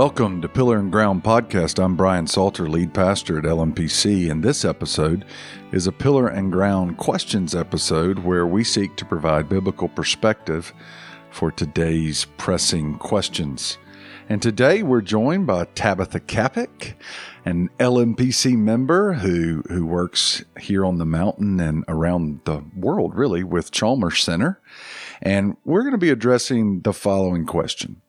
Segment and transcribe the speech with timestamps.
[0.00, 1.78] Welcome to Pillar and Ground Podcast.
[1.78, 5.26] I'm Brian Salter, lead pastor at LMPC, and this episode
[5.72, 10.72] is a Pillar and Ground questions episode where we seek to provide biblical perspective
[11.30, 13.76] for today's pressing questions.
[14.30, 16.96] And today we're joined by Tabitha Kapic,
[17.44, 23.44] an LMPC member who, who works here on the mountain and around the world, really,
[23.44, 24.62] with Chalmers Center.
[25.20, 28.00] And we're going to be addressing the following question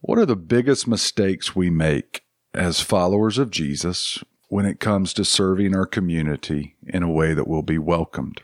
[0.00, 2.22] what are the biggest mistakes we make
[2.54, 7.46] as followers of Jesus when it comes to serving our community in a way that
[7.46, 8.42] will be welcomed?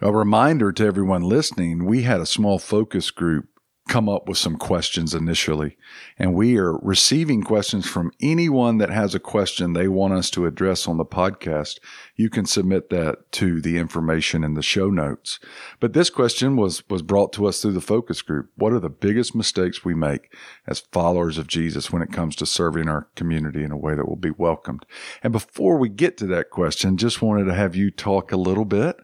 [0.00, 3.48] A reminder to everyone listening, we had a small focus group
[3.92, 5.76] come up with some questions initially.
[6.18, 10.46] And we are receiving questions from anyone that has a question they want us to
[10.46, 11.78] address on the podcast.
[12.16, 15.38] You can submit that to the information in the show notes.
[15.78, 18.50] But this question was, was brought to us through the focus group.
[18.56, 20.34] What are the biggest mistakes we make
[20.66, 24.08] as followers of Jesus when it comes to serving our community in a way that
[24.08, 24.86] will be welcomed?
[25.22, 28.64] And before we get to that question, just wanted to have you talk a little
[28.64, 28.96] bit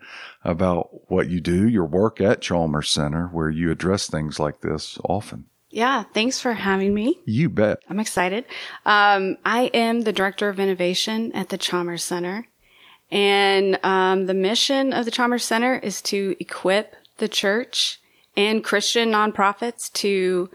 [0.49, 4.99] about what you do, your work at Chalmers Center, where you address things like this
[5.05, 5.45] often.
[5.71, 7.21] Yeah, thanks for having me.
[7.27, 7.81] You bet.
[7.91, 8.47] I'm excited.
[8.87, 12.49] Um, I am the Director of Innovation at the Chalmers Center.
[13.11, 18.01] And um, the mission of the Chalmers Center is to equip the church
[18.35, 20.49] and Christian nonprofits to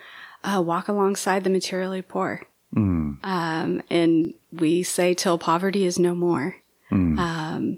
[0.44, 2.41] uh, walk alongside the materially poor.
[2.75, 3.23] Mm.
[3.23, 6.55] Um, and we say till poverty is no more.
[6.91, 7.19] Mm.
[7.19, 7.78] Um,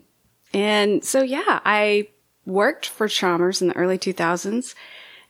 [0.55, 2.07] and so, yeah, I
[2.45, 4.73] worked for Chalmers in the early 2000s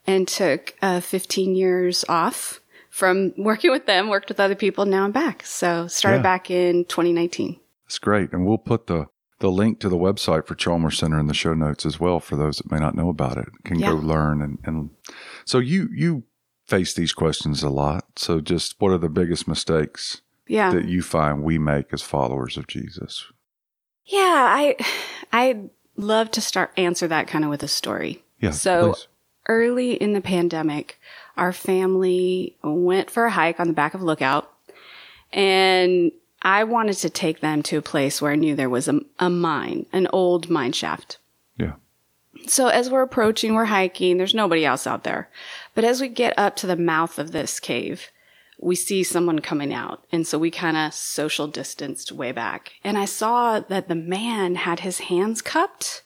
[0.05, 4.85] and took uh, 15 years off from working with them, worked with other people.
[4.85, 5.43] Now I'm back.
[5.43, 6.23] So started yeah.
[6.23, 7.59] back in 2019.
[7.85, 8.33] That's great.
[8.33, 9.07] And we'll put the,
[9.39, 12.35] the link to the website for Chalmers Center in the show notes as well for
[12.35, 13.47] those that may not know about it.
[13.63, 13.89] Can yeah.
[13.89, 14.91] go learn and, and
[15.43, 16.23] so you you
[16.67, 18.05] face these questions a lot.
[18.15, 20.71] So just what are the biggest mistakes yeah.
[20.71, 23.31] that you find we make as followers of Jesus?
[24.05, 24.75] Yeah, I
[25.33, 28.23] I love to start answer that kind of with a story.
[28.39, 28.51] Yeah.
[28.51, 29.07] So please.
[29.47, 30.99] early in the pandemic,
[31.37, 34.51] our family went for a hike on the back of Lookout,
[35.33, 36.11] and
[36.41, 39.29] I wanted to take them to a place where I knew there was a, a
[39.29, 41.17] mine, an old mine shaft.
[41.57, 41.73] Yeah.
[42.45, 44.17] So as we're approaching, we're hiking.
[44.17, 45.29] There's nobody else out there,
[45.73, 48.11] but as we get up to the mouth of this cave,
[48.59, 50.05] we see someone coming out.
[50.11, 52.73] And so we kind of social distanced way back.
[52.83, 56.03] And I saw that the man had his hands cupped.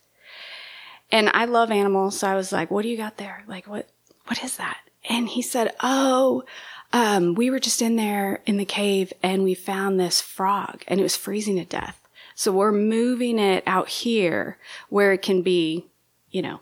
[1.12, 2.20] And I love animals.
[2.20, 3.44] So I was like, what do you got there?
[3.48, 3.90] Like, what,
[4.26, 4.78] what is that?
[5.10, 6.44] And he said, oh,
[6.92, 11.00] um, we were just in there in the cave and we found this frog and
[11.00, 12.00] it was freezing to death.
[12.36, 14.58] So we're moving it out here
[14.90, 15.88] where it can be,
[16.32, 16.62] you know,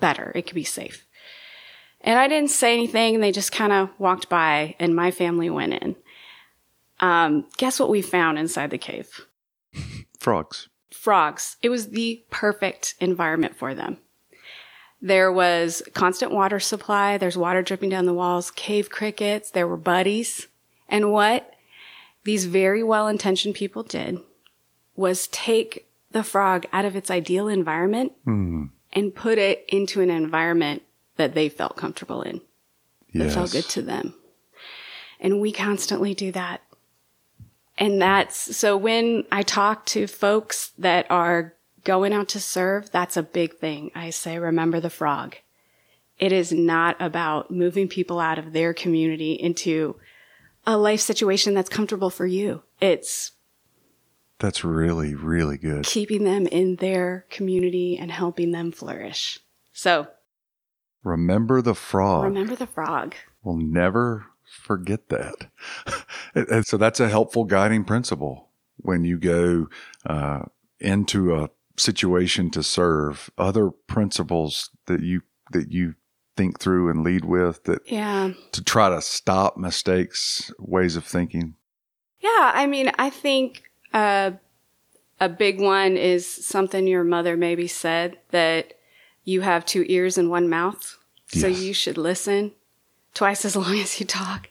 [0.00, 0.32] better.
[0.34, 1.03] It can be safe.
[2.04, 3.20] And I didn't say anything.
[3.20, 5.96] They just kind of walked by and my family went in.
[7.00, 9.26] Um, guess what we found inside the cave?
[10.20, 10.68] Frogs.
[10.92, 11.56] Frogs.
[11.62, 13.98] It was the perfect environment for them.
[15.00, 17.18] There was constant water supply.
[17.18, 19.50] There's water dripping down the walls, cave crickets.
[19.50, 20.46] There were buddies.
[20.88, 21.54] And what
[22.24, 24.18] these very well intentioned people did
[24.94, 28.70] was take the frog out of its ideal environment mm.
[28.92, 30.82] and put it into an environment
[31.16, 32.40] that they felt comfortable in,
[33.12, 33.28] yes.
[33.28, 34.14] that felt good to them.
[35.20, 36.62] And we constantly do that.
[37.78, 43.16] And that's so when I talk to folks that are going out to serve, that's
[43.16, 43.90] a big thing.
[43.94, 45.36] I say, remember the frog.
[46.18, 49.96] It is not about moving people out of their community into
[50.66, 52.62] a life situation that's comfortable for you.
[52.80, 53.32] It's
[54.38, 55.84] that's really, really good.
[55.84, 59.38] Keeping them in their community and helping them flourish.
[59.72, 60.08] So
[61.04, 62.24] Remember the frog.
[62.24, 63.14] Remember the frog.
[63.42, 65.48] We'll never forget that.
[66.34, 68.48] and so that's a helpful guiding principle
[68.78, 69.68] when you go
[70.06, 70.42] uh,
[70.80, 73.30] into a situation to serve.
[73.36, 75.22] Other principles that you
[75.52, 75.94] that you
[76.36, 81.54] think through and lead with that yeah to try to stop mistakes, ways of thinking.
[82.20, 84.32] Yeah, I mean, I think uh,
[85.20, 88.74] a big one is something your mother maybe said that
[89.24, 90.98] you have two ears and one mouth.
[91.32, 91.40] Yes.
[91.40, 92.52] So you should listen
[93.14, 94.48] twice as long as you talk.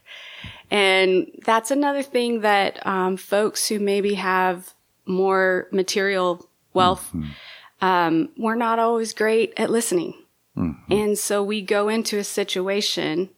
[0.72, 4.74] And that's another thing that um, folks who maybe have
[5.06, 7.86] more material wealth, mm-hmm.
[7.86, 10.16] um, we're not always great at listening.
[10.58, 10.92] Mm-hmm.
[10.92, 13.30] And so we go into a situation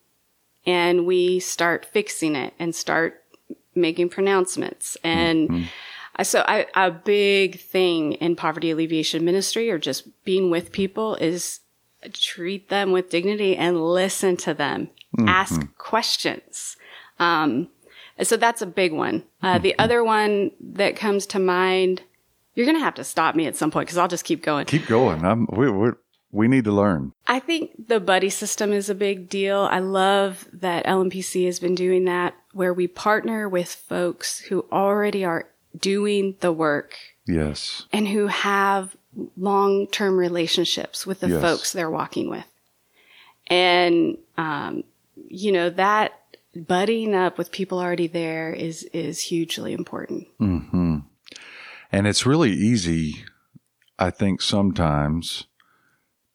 [0.65, 3.23] and we start fixing it and start
[3.73, 4.97] making pronouncements.
[5.03, 5.63] And mm-hmm.
[6.23, 11.59] So I, a big thing in poverty alleviation ministry or just being with people is
[12.13, 15.27] treat them with dignity and listen to them, mm-hmm.
[15.27, 16.77] ask questions.
[17.19, 17.69] Um,
[18.21, 19.23] so that's a big one.
[19.41, 22.01] Uh, the other one that comes to mind,
[22.53, 24.65] you're going to have to stop me at some point because I'll just keep going.
[24.65, 25.25] Keep going.
[25.25, 25.91] I'm, we, we
[26.31, 27.13] we need to learn.
[27.27, 29.69] I think the buddy system is a big deal.
[29.71, 35.23] I love that LMPC has been doing that where we partner with folks who already
[35.23, 36.95] are doing the work
[37.27, 37.85] Yes.
[37.91, 38.95] and who have
[39.37, 41.41] long term relationships with the Yes.
[41.41, 42.45] folks they're walking with.
[43.47, 44.83] And, um,
[45.27, 46.19] you know, that
[46.55, 50.27] buddying up with people already there is, is hugely important.
[50.39, 50.99] hmm
[51.91, 53.25] And it's really easy,
[53.99, 55.45] I think, sometimes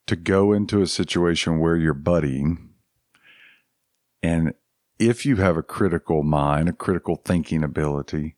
[0.07, 2.69] to go into a situation where you're buddying.
[4.23, 4.55] And
[4.99, 8.37] if you have a critical mind, a critical thinking ability,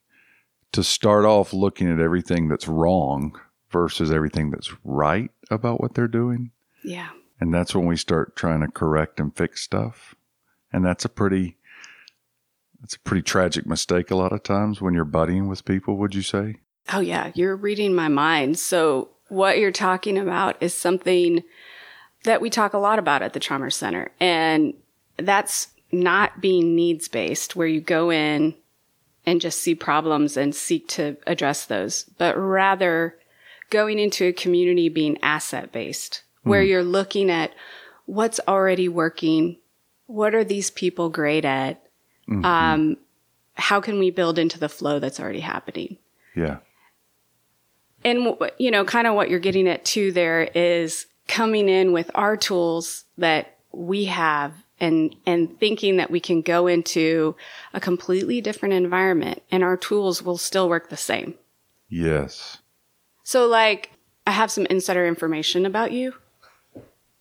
[0.73, 3.39] to start off looking at everything that's wrong
[3.71, 6.51] versus everything that's right about what they're doing.
[6.85, 7.11] Yeah.
[7.41, 10.15] And that's when we start trying to correct and fix stuff.
[10.73, 11.57] And that's a pretty
[12.81, 16.15] that's a pretty tragic mistake a lot of times when you're buddying with people, would
[16.15, 16.57] you say?
[16.93, 17.31] Oh, yeah.
[17.35, 18.59] You're reading my mind.
[18.59, 21.45] So, what you're talking about is something
[22.25, 24.11] that we talk a lot about at the Chalmers Center.
[24.21, 24.75] And
[25.17, 28.55] that's not being needs based, where you go in
[29.25, 33.17] and just see problems and seek to address those, but rather
[33.71, 37.53] going into a community being asset based, where you're looking at
[38.07, 39.57] what's already working,
[40.07, 41.83] what are these people great at,
[42.45, 42.97] um,
[43.55, 45.99] how can we build into the flow that's already happening?
[46.35, 46.59] Yeah.
[48.05, 52.11] and you know kind of what you're getting at too there is coming in with
[52.15, 57.34] our tools that we have and and thinking that we can go into
[57.73, 61.34] a completely different environment and our tools will still work the same
[61.88, 62.58] Yes.
[63.23, 63.90] so like
[64.26, 66.12] i have some insider information about you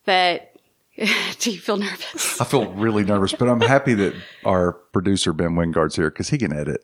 [0.05, 0.55] that
[1.39, 4.13] do you feel nervous I feel really nervous, but I'm happy that
[4.45, 6.81] our producer Ben Wingard's here because he can edit.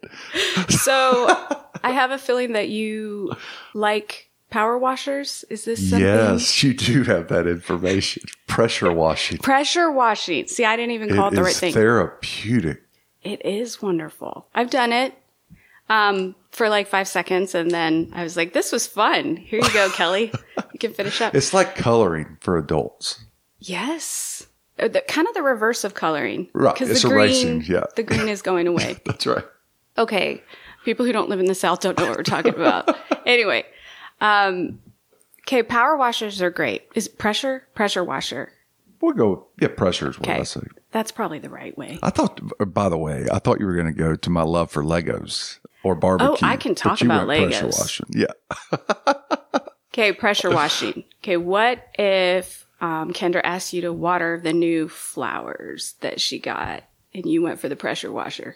[0.69, 1.27] so
[1.83, 3.33] i have a feeling that you
[3.73, 8.23] like power washers is this something Yes, you do have that information.
[8.47, 9.37] Pressure washing.
[9.39, 12.83] pressure washing see i didn't even call it, the right thing therapeutic.
[13.23, 14.47] It is wonderful.
[14.55, 15.13] I've done it
[15.89, 19.35] um, for like five seconds, and then I was like, "This was fun.
[19.35, 20.31] Here you go, Kelly.
[20.71, 23.25] You can finish up." It's like coloring for adults.
[23.59, 24.47] yes,
[24.79, 27.83] Uh, the, kind of the reverse of coloring, Right, Because it's the green, erasing, yeah.
[27.95, 28.97] the green is going away.
[29.05, 29.43] That's right.
[29.97, 30.41] okay,
[30.85, 32.95] people who don't live in the South don't know what we're talking about.
[33.25, 33.65] anyway,
[34.21, 34.79] um,
[35.45, 36.83] okay, power washers are great.
[36.95, 38.51] Is pressure pressure washer?
[39.01, 39.47] We'll go.
[39.61, 40.61] Yeah, pressure is what Okay, I say.
[40.91, 41.99] that's probably the right way.
[42.01, 42.41] I thought,
[42.73, 45.59] by the way, I thought you were going to go to my love for Legos
[45.83, 46.47] or barbecue.
[46.47, 47.79] Oh, I can talk about went pressure Legos.
[47.79, 48.05] washing.
[48.09, 48.71] Yeah.
[49.93, 51.05] Okay, pressure washing.
[51.23, 56.83] Okay, what if um, Kendra asked you to water the new flowers that she got
[57.15, 58.55] and you went for the pressure washer?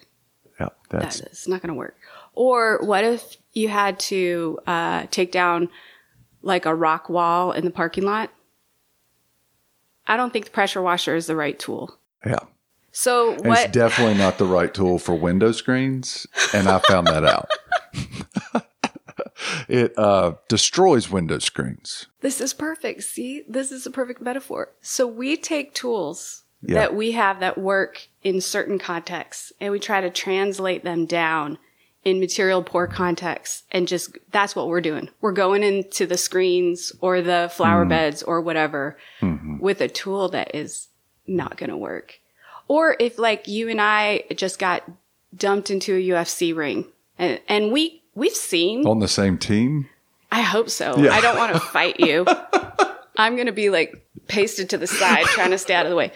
[0.59, 0.67] Yeah.
[0.91, 1.95] That That's is not going to work.
[2.33, 5.69] Or what if you had to uh, take down
[6.41, 8.31] like a rock wall in the parking lot?
[10.07, 11.97] I don't think the pressure washer is the right tool.
[12.25, 12.39] yeah.
[12.93, 13.65] So what?
[13.65, 17.49] It's definitely not the right tool for window screens, and I found that out.
[19.69, 22.07] it uh, destroys window screens.
[22.19, 23.03] This is perfect.
[23.03, 24.73] See, this is a perfect metaphor.
[24.81, 26.75] So we take tools Yeah.
[26.75, 31.57] that we have that work in certain contexts and we try to translate them down
[32.03, 35.09] in material poor contexts and just that's what we're doing.
[35.21, 37.89] We're going into the screens or the flower hmm.
[37.89, 39.59] beds or whatever mm-hmm.
[39.59, 40.87] with a tool that is
[41.27, 42.19] not going to work.
[42.67, 44.83] Or if like you and I just got
[45.35, 46.85] dumped into a UFC ring
[47.19, 49.87] and, and we we've seen On the same team,
[50.31, 50.97] I hope so.
[50.97, 51.13] Yeah.
[51.13, 52.25] I don't want to fight you.
[53.17, 55.95] I'm going to be like pasted to the side trying to stay out of the
[55.95, 56.11] way.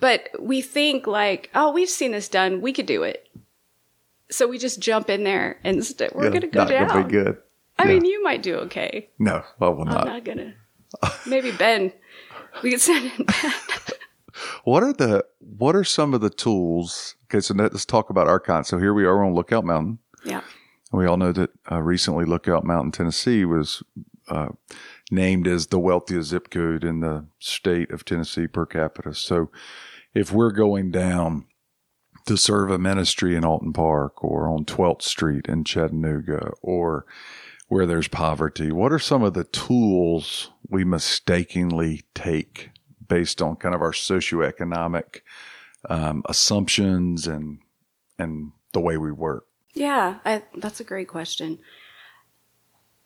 [0.00, 2.62] But we think like, oh, we've seen this done.
[2.62, 3.28] We could do it.
[4.30, 6.88] So we just jump in there and st- we're yeah, going to go not down.
[6.88, 7.38] gonna be good.
[7.78, 7.94] I Yeah.
[7.94, 9.08] mean, you might do okay.
[9.18, 10.08] No, I will not.
[10.08, 10.24] I'm not.
[10.24, 10.52] to.
[11.26, 11.92] Maybe Ben.
[12.62, 13.52] We could send in Ben.
[14.64, 17.16] What are the what are some of the tools?
[17.26, 18.64] Okay, so let's talk about our con.
[18.64, 19.98] So here we are on Lookout Mountain.
[20.24, 20.40] yeah.
[20.92, 23.82] We all know that uh, recently Lookout Mountain, Tennessee, was
[24.28, 24.48] uh,
[25.10, 29.14] named as the wealthiest zip code in the state of Tennessee per capita.
[29.14, 29.50] So,
[30.14, 31.46] if we're going down
[32.30, 37.04] to serve a ministry in Alton Park or on 12th Street in Chattanooga or
[37.66, 42.70] where there's poverty, what are some of the tools we mistakenly take
[43.08, 45.22] based on kind of our socioeconomic
[45.88, 47.58] um, assumptions and
[48.16, 49.46] and the way we work?
[49.74, 51.58] Yeah, I, that's a great question.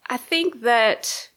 [0.07, 1.31] I think that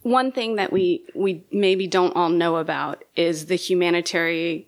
[0.00, 4.64] one thing that we we maybe don't all know about is the humanitarian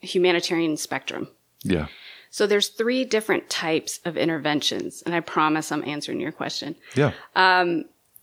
[0.00, 1.28] humanitarian spectrum.
[1.62, 1.86] Yeah.
[2.30, 6.76] So there's three different types of interventions, and I promise I'm answering your question.
[6.94, 7.12] Yeah.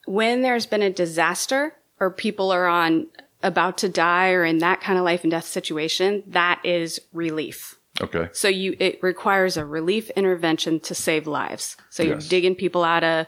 [0.05, 3.07] When there's been a disaster or people are on
[3.41, 7.75] about to die or in that kind of life and death situation, that is relief.
[8.01, 8.29] okay.
[8.33, 11.75] So you it requires a relief intervention to save lives.
[11.89, 13.27] So you're digging people out of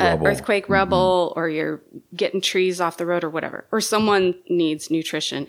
[0.00, 0.26] uh, Rubble.
[0.28, 1.80] earthquake rubble or you're
[2.14, 5.48] getting trees off the road or whatever or someone needs nutrition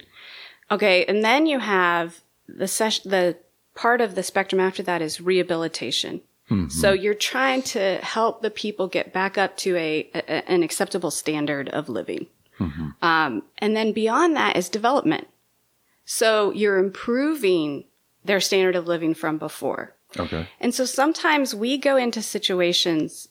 [0.72, 3.38] okay and then you have the session the
[3.80, 6.20] part of the spectrum after that is rehabilitation.
[6.50, 6.68] Mm-hmm.
[6.68, 11.12] So you're trying to help the people get back up to a, a an acceptable
[11.12, 12.28] standard of living.
[12.60, 12.90] Mm-hmm.
[13.02, 15.28] Um, and then beyond that is development.
[16.04, 17.86] So you're improving
[18.26, 19.96] their standard of living from before.
[20.18, 20.48] Okay.
[20.60, 23.30] and so sometimes we go into situations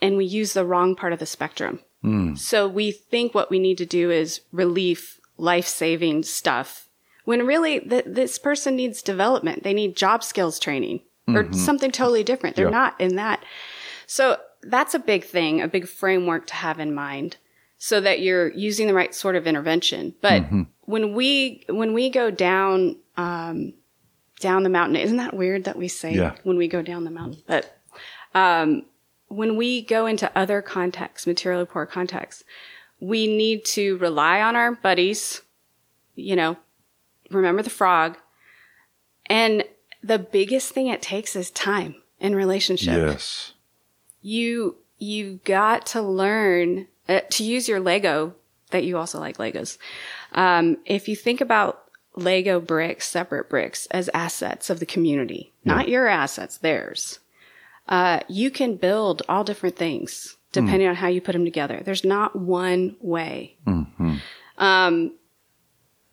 [0.00, 1.80] and we use the wrong part of the spectrum.
[2.04, 2.38] Mm.
[2.38, 6.85] So we think what we need to do is relief, life saving stuff,
[7.26, 9.62] when really th- this person needs development.
[9.62, 12.54] They need job skills training or something totally different.
[12.56, 12.70] They're Yeah.
[12.82, 13.44] not in that.
[14.06, 17.36] So that's a big thing, a big framework to have in mind
[17.78, 20.14] so that you're using the right sort of intervention.
[20.20, 20.44] But
[20.82, 23.74] when we, when we go down, um,
[24.40, 26.36] down the mountain, isn't that weird that we say Yeah.
[26.44, 27.42] when we go down the mountain?
[27.46, 27.76] But,
[28.34, 28.86] um,
[29.28, 32.44] when we go into other contexts, materially poor contexts,
[33.00, 35.42] we need to rely on our buddies,
[36.14, 36.56] you know,
[37.30, 38.16] remember the frog.
[39.26, 39.64] And
[40.02, 43.52] the biggest thing it takes is time in relationship Yes.
[44.22, 48.34] you you've got to learn uh, to use your Lego
[48.70, 49.78] that you also like Legos.
[50.32, 51.82] Um, if you think about
[52.14, 57.18] Lego bricks, separate bricks as assets of the community, not your assets, theirs.
[57.88, 61.82] Uh, you can build all different things depending on how you put them together.
[61.84, 63.56] There's not one way.
[64.58, 65.12] Um,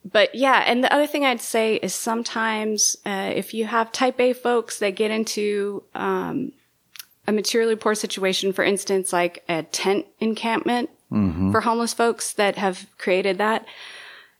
[0.10, 4.19] but yeah, and the other thing I'd say is sometimes uh, if you have type
[4.19, 6.51] A folks that get into um,
[7.27, 10.89] a materially poor situation, for instance, like a tent encampment
[11.51, 13.67] for homeless folks that have created that,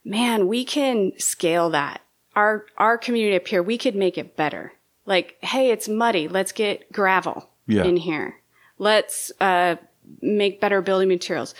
[0.04, 2.00] man, we can scale that.
[2.34, 4.72] Our our community up here, we could make it better.
[5.06, 6.26] Like, hey, it's muddy.
[6.26, 7.84] Let's get gravel Yeah.
[7.84, 8.40] in here.
[8.76, 9.76] Let's uh,
[10.20, 11.54] make better building materials.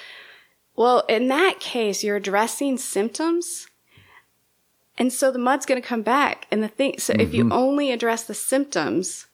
[0.74, 3.68] Well, in that case, you're addressing symptoms.
[4.96, 6.46] And so the mud's going to come back.
[6.50, 9.26] And the thing, so if you only address the symptoms,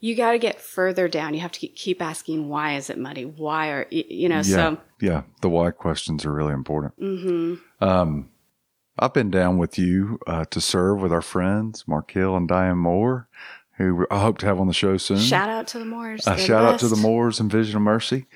[0.00, 1.34] you got to get further down.
[1.34, 3.24] You have to keep- asking, why is it muddy?
[3.24, 4.42] Why are, you know, Yeah.
[4.42, 5.22] so yeah.
[5.42, 6.98] The why questions are really important.
[7.00, 7.84] Mm-hmm.
[7.84, 8.30] Um,
[8.98, 13.28] I've been down with you uh, to serve with our friends, Markel and Diane Moore,
[13.76, 15.18] who I hope to have on the show soon.
[15.18, 16.22] shout out to the Moors.
[16.24, 17.02] They're shout out to the best.
[17.02, 18.26] Moors and Vision of Mercy.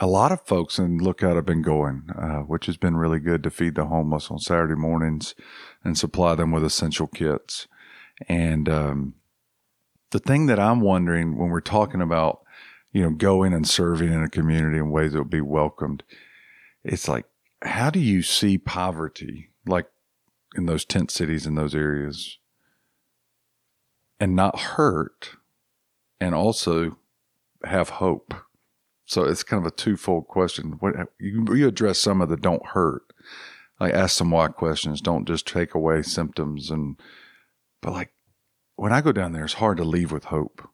[0.00, 3.42] A lot of folks in Lookout have been going, uh, which has been really good
[3.44, 5.34] to feed the homeless on Saturday mornings
[5.84, 7.68] and supply them with essential kits.
[8.28, 9.14] And um,
[10.10, 12.40] the thing that I'm wondering when we're talking about,
[12.92, 16.02] you know, going and serving in a community in ways that will be welcomed,
[16.82, 17.26] it's like,
[17.62, 19.86] how do you see poverty, like
[20.56, 22.38] in those tent cities in those areas,
[24.18, 25.36] and not hurt,
[26.20, 26.98] and also
[27.64, 28.34] have hope?
[29.06, 30.76] So it's kind of a twofold question.
[30.80, 33.02] What you, you address some of the don't hurt,
[33.80, 35.00] like ask some why questions.
[35.00, 36.98] Don't just take away symptoms and,
[37.82, 38.10] but like
[38.76, 40.68] when I go down there, it's hard to leave with hope.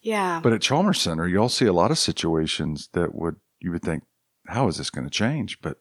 [0.00, 0.40] Yeah.
[0.42, 4.04] But at Chalmers Center, y'all see a lot of situations that would you would think,
[4.46, 5.60] how is this going to change?
[5.62, 5.78] But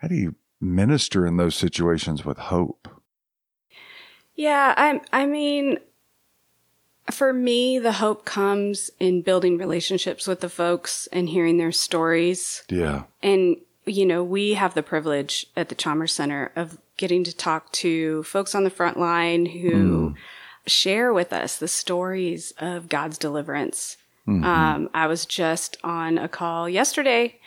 [0.00, 2.88] how do you minister in those situations with hope?
[4.34, 5.78] Yeah, I I mean
[7.14, 12.62] for me the hope comes in building relationships with the folks and hearing their stories.
[12.68, 17.34] Yeah, And you know, we have the privilege at the Chalmers Center of getting to
[17.34, 20.14] talk to folks on the front line who
[20.66, 23.96] share with us the stories of God's deliverance.
[24.44, 27.40] Um, I was just on a call yesterday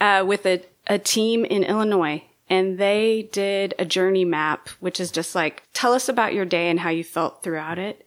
[0.00, 5.10] uh, with a, a team in Illinois, and they did a journey map, which is
[5.10, 8.06] just like, tell us about your day and how you felt throughout it.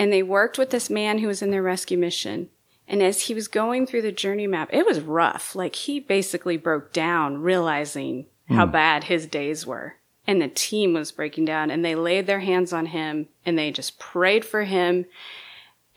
[0.00, 2.48] And they worked with this man who was in their rescue mission.
[2.88, 5.54] And as he was going through the journey map, it was rough.
[5.54, 8.72] Like he basically broke down, realizing how hmm.
[8.72, 9.96] bad his days were.
[10.26, 13.70] And the team was breaking down and they laid their hands on him and they
[13.70, 15.04] just prayed for him.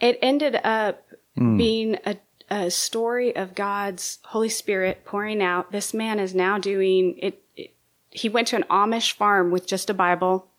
[0.02, 1.08] It ended up
[1.38, 1.56] hmm.
[1.56, 2.18] being a,
[2.50, 5.72] a story of God's Holy Spirit pouring out.
[5.72, 7.74] This man is now doing it, it.
[8.10, 10.50] He went to an Amish farm with just a Bible.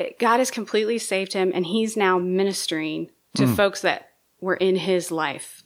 [0.00, 4.08] It- God has completely saved him, and he's now ministering to folks that
[4.40, 5.62] were in his life.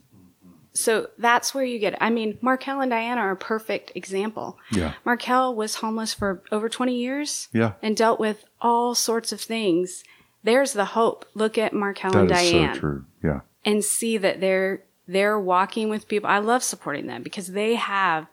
[0.77, 1.99] So that's where you get it.
[2.03, 4.59] I mean, Markel and Diana are a perfect example.
[4.73, 4.95] Yeah.
[5.05, 10.03] Markel was homeless for over 20 years yeah, and dealt with all sorts of things.
[10.43, 11.25] there's the hope.
[11.35, 13.05] Look at Markel That and is Diane so true.
[13.23, 13.41] Yeah.
[13.65, 16.29] and see that they're they're walking with people.
[16.29, 18.27] I love supporting them because they have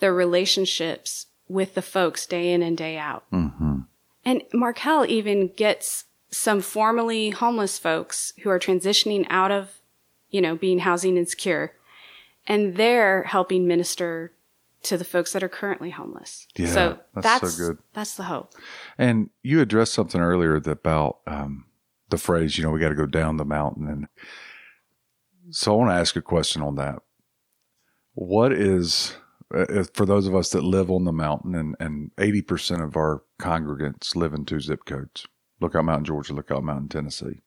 [0.00, 3.24] the relationships with the folks day in and day out.
[3.32, 3.78] Mm-hmm.
[4.28, 9.80] And Markel even gets some formerly homeless folks who are transitioning out of,
[10.28, 11.72] you know, being housing insecure,
[12.46, 14.34] and they're helping minister
[14.82, 16.46] to the folks that are currently homeless.
[16.56, 17.78] Yeah, so that's that's so good.
[17.94, 18.52] That's the hope.
[18.98, 21.64] And you addressed something earlier about um,
[22.10, 23.88] the phrase, you know, we got to go down the mountain.
[23.88, 24.08] And
[25.54, 27.00] so I want to ask a question on that.
[28.12, 29.14] What is,
[29.54, 33.22] uh, for those of us that live on the mountain, and, and 80% of our
[33.40, 35.26] congregants live in two zip codes
[35.60, 37.40] Lookout Mountain, Georgia, Lookout Mountain, Tennessee.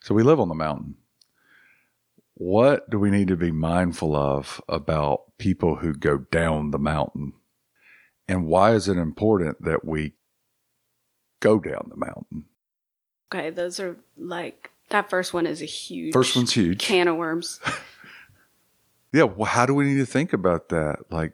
[0.00, 0.96] So we live on the mountain.
[2.34, 7.32] What do we need to be mindful of about people who go down the mountain?
[8.28, 10.12] And why is it important that we
[11.40, 12.44] go down the mountain?
[13.32, 16.80] Okay, those are like that first one is a huge First one's huge.
[16.80, 17.58] can of worms.
[19.16, 21.10] Yeah, well, how do we need to think about that?
[21.10, 21.32] Like,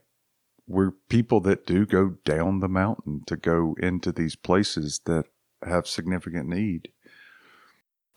[0.68, 5.24] we're people that do go down the mountain to go into these places that
[5.66, 6.90] have significant need.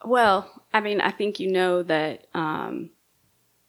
[0.05, 2.91] Well, I mean, I think you know that um,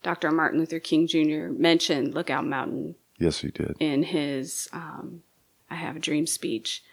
[0.02, 0.30] Dr.
[0.32, 1.48] Martin Luther King Jr.
[1.48, 3.74] mentioned Lookout Mountain Yes, he did.
[3.80, 5.22] in his um,
[5.70, 6.84] I Have a Dream speech.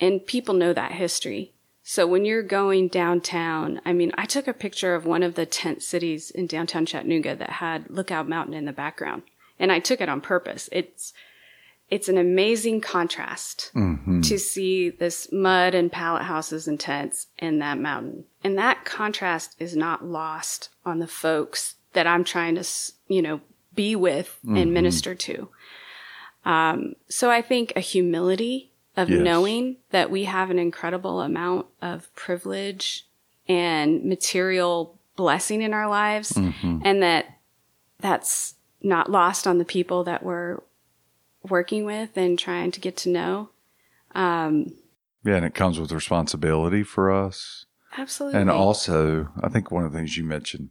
[0.00, 1.52] And people know that history.
[1.90, 5.46] So when you're going downtown, I mean, I took a picture of one of the
[5.46, 9.22] tent cities in downtown Chattanooga that had Lookout Mountain in the background.
[9.58, 10.68] And I took it on purpose.
[10.70, 11.14] It's
[11.88, 14.20] it's an amazing contrast Mm-hmm.
[14.20, 18.26] to see this mud and pallet houses and tents in that mountain.
[18.44, 22.68] And that contrast is not lost on the folks that I'm trying to,
[23.06, 23.40] you know,
[23.74, 25.48] be with and minister to.
[26.44, 29.20] Um, so I think a humility of Yes.
[29.20, 33.06] knowing that we have an incredible amount of privilege
[33.46, 37.26] and material blessing in our lives and that
[38.00, 40.58] that's not lost on the people that we're
[41.48, 43.50] working with and trying to get to know.
[44.14, 44.74] Um,
[45.24, 47.66] Yeah, and it comes with responsibility for us.
[47.96, 48.40] absolutely.
[48.40, 50.70] And also, I think one of the things you mentioned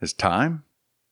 [0.00, 0.64] is time.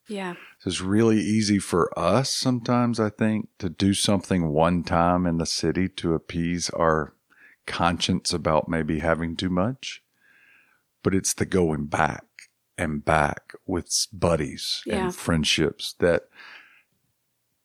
[0.09, 0.35] Yeah.
[0.61, 5.39] So It's really easy for us sometimes, I think, to do something one time in
[5.39, 7.15] the city to appease our
[7.67, 10.03] conscience about maybe having too much.
[11.03, 12.25] But it's the going back
[12.77, 15.05] and back with buddies Yeah.
[15.07, 16.29] and friendships that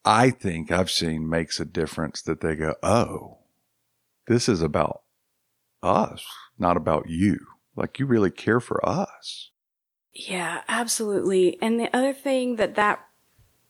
[0.06, 3.40] I think I've seen makes a difference that they go, oh,
[4.28, 5.02] this is about
[5.84, 6.26] us,
[6.58, 7.40] not about you.
[7.76, 9.52] Like you really care for us.
[10.14, 11.58] Yeah, absolutely.
[11.62, 13.00] And the other thing that that,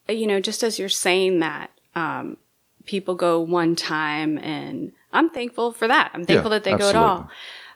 [0.07, 2.37] you know, just as you're saying that, um,
[2.85, 6.11] people go one time and I'm thankful for that.
[6.13, 7.29] I'm thankful Yeah, that they go at all.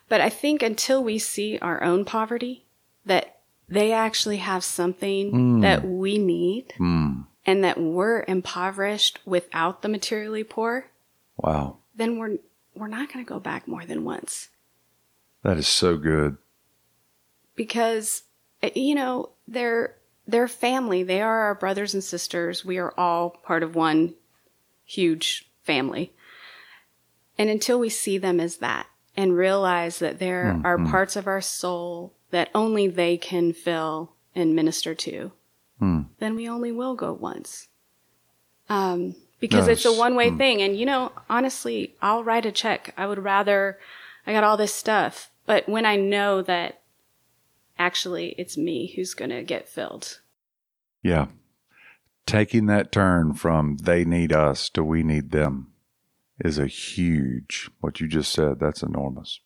[0.10, 2.66] But I think until we see our own poverty,
[3.06, 5.62] that they actually have something Mm.
[5.62, 7.22] that we need Hmm.
[7.46, 10.90] and that we're impoverished without the materially poor,
[11.38, 11.78] Wow.
[11.96, 12.38] then we're,
[12.76, 14.50] we're not going to go back more than once.
[15.44, 16.38] That is so good.
[17.56, 18.24] because
[18.76, 19.96] you know they're
[20.28, 21.04] they're family.
[21.04, 22.64] They are our brothers and sisters.
[22.64, 24.16] We are all part of one
[24.86, 26.14] huge family.
[27.38, 31.42] And until we see them as that and realize that there are parts of our
[31.42, 35.32] soul that only they can fill and minister to
[35.80, 36.02] Hmm.
[36.20, 37.68] then we only will go once.
[38.70, 40.62] Um, because it's a one way thing.
[40.62, 42.94] And you know honestly i'll write a check.
[42.98, 43.80] I would rather
[44.26, 45.32] i got all this stuff.
[45.46, 46.83] But when i know that
[47.78, 50.20] actually it's me who's going to get filled.
[51.02, 51.28] Yeah.
[52.26, 55.74] Taking that turn from they need us to we need them
[56.40, 59.40] is a huge, what you just said, that's enormous.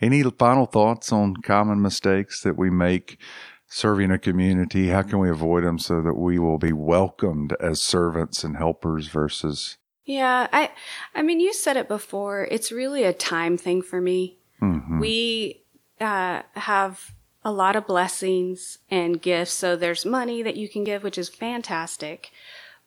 [0.00, 3.18] Any final thoughts on common mistakes that we make
[3.66, 4.88] serving a community?
[4.88, 9.08] How can we avoid them so that we will be welcomed as servants and helpers
[9.08, 10.70] versus, Yeah, I
[11.14, 14.38] I mean you said it before, it's really a time thing for me.
[14.62, 15.00] Mhm.
[15.00, 15.62] We
[16.00, 21.02] uh, have a lot of blessings and gifts, so there's money that you can give,
[21.02, 22.30] which is fantastic.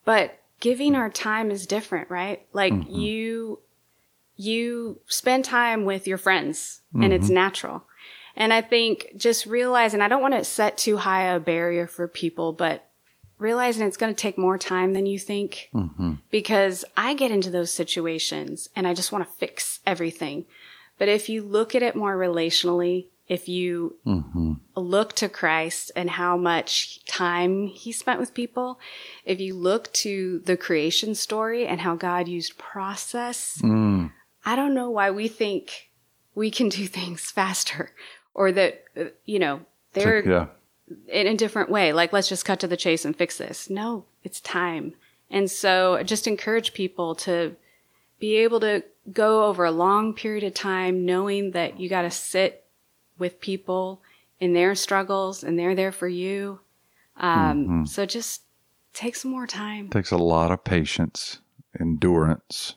[0.06, 2.46] But giving our time is different, right?
[2.54, 2.94] Like mm-hmm.
[2.94, 3.60] you
[4.38, 7.36] you spend time with your friends and it's mm-hmm.
[7.36, 7.84] natural.
[8.36, 12.08] And I think just realizing I don't want to set too high a barrier for
[12.08, 12.88] people, but
[13.38, 16.14] realizing it's going to take more time than you think mm-hmm.
[16.32, 20.46] because I get into those situations and I just want to fix everything.
[20.98, 23.96] But if you look at it more relationally, if you
[24.76, 28.78] look to Christ and how much time he spent with people,
[29.24, 34.12] if you look to the creation story and how God used process, Mm.
[34.44, 35.92] I don't know why we think
[36.36, 37.92] we can do things faster
[38.34, 39.62] or that, uh, you know,
[39.94, 40.48] they're yeah.
[41.08, 41.94] in a different way.
[41.94, 43.70] Like, let's just cut to the chase and fix this.
[43.70, 44.96] No, it's time.
[45.30, 47.56] And so just encourage people to
[48.20, 52.12] be able to go over a long period of time knowing that you got to
[52.12, 52.66] sit
[53.22, 54.02] with people
[54.42, 56.60] in their struggles and they're there for you.
[57.16, 57.86] Um, Mm-hmm.
[57.86, 58.42] So just
[58.94, 59.90] take some more time.
[59.90, 61.40] takes a lot of patience,
[61.80, 62.76] endurance,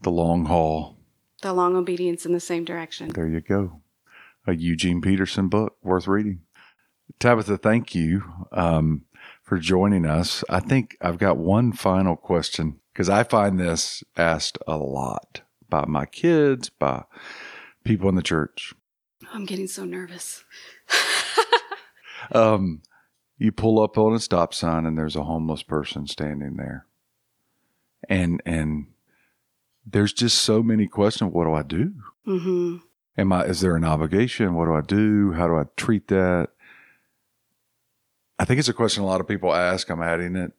[0.00, 0.96] the long haul.
[1.42, 3.08] The long obedience in the same direction.
[3.08, 3.82] There you go.
[4.46, 6.40] A Eugene Peterson book worth reading.
[7.18, 9.02] Tabitha, thank you um,
[9.42, 10.44] for joining us.
[10.48, 15.84] I think I've got one final question because I find this asked a lot by
[15.86, 17.04] my kids, by
[17.84, 18.72] people in the church.
[19.32, 20.44] I'm getting so nervous.
[22.32, 22.82] Um,
[23.38, 26.86] you pull up on a stop sign and there's a homeless person standing there.
[28.08, 28.86] And and
[29.84, 31.32] there's just so many questions.
[31.32, 31.92] What do I do?
[32.24, 32.76] hmm
[33.16, 34.54] Am I is there an obligation?
[34.54, 35.32] What do I do?
[35.32, 36.48] How do I treat that?
[38.38, 39.88] I think it's a question a lot of people ask.
[39.88, 40.52] I'm adding it.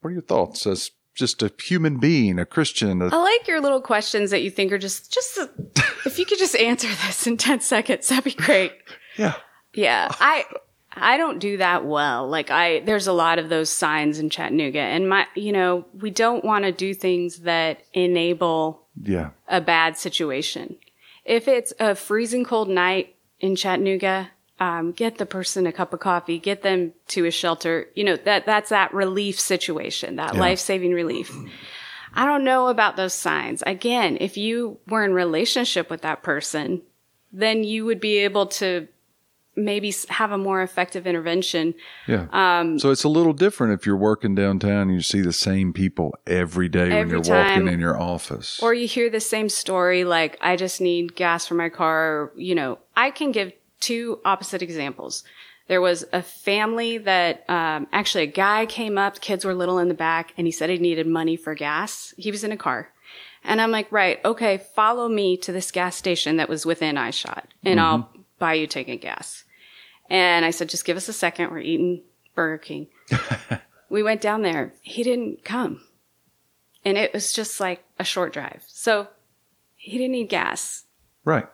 [0.00, 3.00] What are your thoughts as just a human being, a Christian?
[3.02, 5.50] a- I like your little questions that you think are just, just, a,
[6.06, 8.72] if you could just answer this in 10 seconds, that'd be great.
[9.16, 9.34] yeah.
[9.72, 10.08] Yeah.
[10.20, 10.44] I,
[10.92, 12.28] I don't do that well.
[12.28, 16.10] Like I, there's a lot of those signs in Chattanooga and my, you know, we
[16.10, 19.30] don't want to do things that enable Yeah.
[19.48, 20.76] a bad situation.
[21.24, 26.00] If it's a freezing cold night in Chattanooga, um, get the person a cup of
[26.00, 27.88] coffee, get them to a shelter.
[27.94, 30.40] You know, that, that's that relief situation, that Yeah.
[30.40, 31.36] life saving relief.
[32.14, 33.62] I don't know about those signs.
[33.66, 36.82] Again, if you were in relationship with that person,
[37.32, 38.86] then you would be able to
[39.56, 41.74] maybe have a more effective intervention.
[42.08, 42.26] Yeah.
[42.32, 45.72] Um, So it's a little different if you're working downtown and you see the same
[45.72, 47.46] people every day when you're time.
[47.46, 48.60] walking in your office.
[48.62, 52.32] Or you hear the same story, like, I just need gas for my car.
[52.36, 53.52] You know, I can give
[53.84, 55.24] two opposite examples.
[55.66, 59.88] There was a family that, um, actually a guy came up, kids were little in
[59.88, 62.12] the back, and he said he needed money for gas.
[62.18, 62.90] He was in a car.
[63.42, 67.44] And I'm like, right, okay, follow me to this gas station that was within eyeshot,
[67.62, 69.44] and I'll buy you ticket gas.
[70.08, 71.50] And I said, just give us a second.
[71.50, 72.02] We're eating
[72.34, 72.88] Burger King.
[73.88, 74.72] we went down there.
[74.82, 75.80] He didn't come
[76.84, 78.64] and it was just like a short drive.
[78.68, 79.08] So
[79.76, 80.84] he didn't need gas.
[81.24, 81.46] right.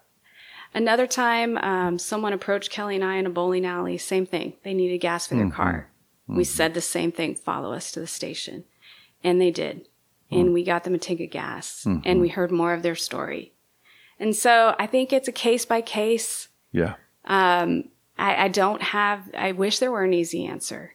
[0.72, 3.98] Another time, um, someone approached Kelly and I in a bowling alley.
[3.98, 4.54] Same thing.
[4.62, 5.90] They needed gas for their car.
[6.28, 7.34] We said the same thing.
[7.34, 8.64] Follow us to the station,
[9.24, 9.88] and they did.
[10.30, 13.52] And we got them a tank of gas, and we heard more of their story.
[14.20, 16.46] And so I think it's a case by case.
[16.70, 16.94] Yeah.
[17.24, 19.28] Um, I, I don't have.
[19.36, 20.94] I wish there were an easy answer,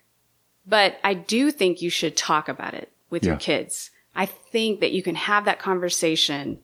[0.65, 3.91] but I do think you should talk about it with your kids.
[4.15, 6.59] I think that you can have that conversation,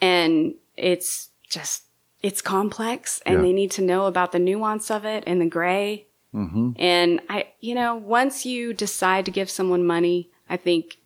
[0.00, 1.82] and it's just
[2.22, 3.42] it's complex, and Yeah.
[3.42, 6.06] they need to know about the nuance of it and the gray.
[6.34, 6.72] Mm-hmm.
[6.76, 10.98] And I, you know, once you decide to give someone money, I think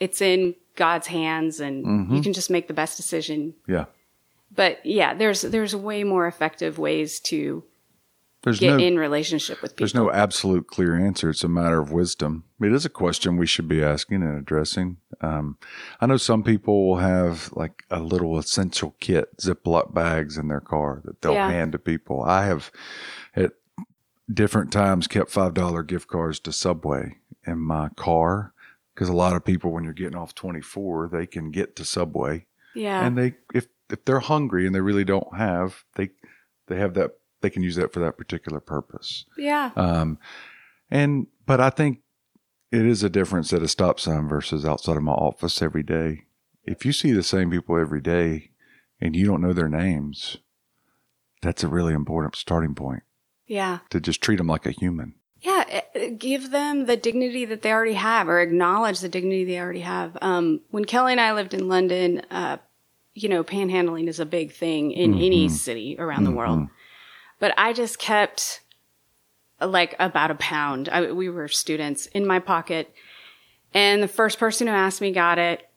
[0.00, 2.14] it's in God's hands, and Mm-hmm.
[2.16, 3.54] you can just make the best decision.
[3.68, 3.84] Yeah.
[4.54, 7.62] But yeah, there's there's way more effective ways to
[8.46, 9.82] There's get no in relationship with people.
[9.82, 11.30] There's no absolute clear answer.
[11.30, 12.44] It's a matter of wisdom.
[12.60, 14.98] It is a question we should be asking and addressing.
[15.20, 15.58] Um,
[16.00, 20.60] I know some people will have like a little essential kit, Ziploc bags in their
[20.60, 21.50] car that they'll Yeah.
[21.50, 22.22] hand to people.
[22.22, 22.70] I have
[23.34, 23.54] at
[24.32, 28.52] different times kept $5 gift cards to Subway in my car
[28.94, 32.46] because a lot of people, when you're getting off 24, they can get to Subway
[32.76, 36.10] yeah, and they, if, if they're hungry and they really don't have, they,
[36.68, 37.12] they have that,
[37.46, 39.24] they can use that for that particular purpose.
[39.38, 40.18] yeah, Um,
[40.90, 42.00] and but I think
[42.72, 46.24] it is a difference at a stop sign versus outside of my office every day.
[46.64, 48.50] If you see the same people every day
[49.00, 50.38] and you don't know their names,
[51.40, 53.04] that's a really important starting point
[53.46, 55.14] yeah, to just treat them like a human.
[55.40, 55.62] yeah.
[55.94, 59.80] eh, Give them the dignity that they already have, or acknowledge the dignity they already
[59.80, 60.18] have.
[60.20, 62.56] Um, when Kelly and I lived in London, uh,
[63.14, 66.68] you know, panhandling is a big thing in any city around the world.
[67.38, 68.60] But I just kept
[69.60, 70.88] like about a pound.
[70.88, 72.94] I, we were students in my pocket,
[73.74, 75.68] and the first person who asked me got it,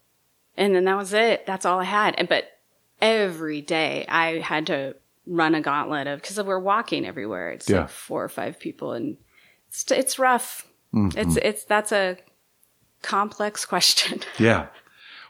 [0.57, 1.45] and then that was it.
[1.45, 2.15] That's all I had.
[2.17, 2.45] And but
[3.01, 4.95] every day I had to
[5.25, 7.51] run a gauntlet of because we're walking everywhere.
[7.51, 7.81] It's Yeah.
[7.81, 9.17] like four or five people, and
[9.69, 10.65] it's it's rough.
[10.93, 12.17] It's it's that's a
[13.01, 14.21] complex question.
[14.37, 14.67] Yeah.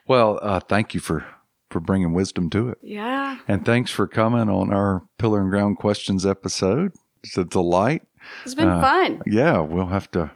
[0.07, 1.25] Well, uh, thank you for
[1.69, 3.37] for bringing wisdom to it, yeah.
[3.47, 6.93] and thanks for coming on our Pillar and Ground Questions episode.
[7.23, 8.03] It's a delight.
[8.45, 9.21] It's been Uh, fun.
[9.25, 10.31] Yeah, we'll have to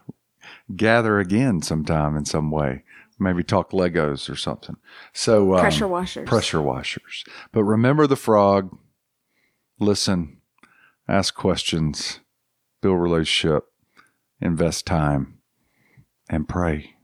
[0.76, 2.84] gather again sometime in some way.
[3.20, 4.76] maybe talk Legos or something.
[5.14, 6.28] So um, Pressure washers.
[6.28, 7.24] Pressure washers.
[7.54, 8.78] But remember the frog.
[9.80, 10.38] Listen,
[11.08, 12.20] ask questions,
[12.82, 13.66] build relationship,
[14.42, 15.38] invest time,
[16.30, 16.96] and pray.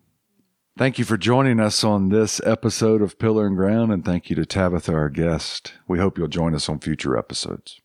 [0.79, 4.35] Thank you for joining us on this episode of Pillar and Ground, and thank you
[4.37, 5.73] to Tabitha, our guest.
[5.89, 7.81] We hope you'll join us on future episodes.